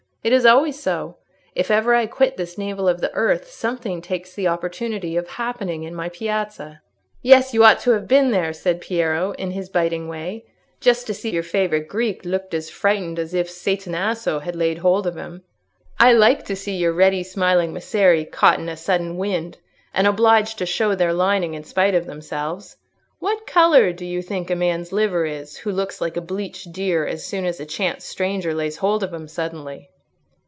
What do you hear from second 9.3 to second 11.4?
in his biting way, "just to see